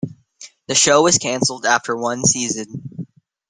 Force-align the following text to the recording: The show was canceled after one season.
The 0.65 0.73
show 0.73 1.03
was 1.03 1.19
canceled 1.19 1.63
after 1.67 1.95
one 1.95 2.25
season. 2.25 3.05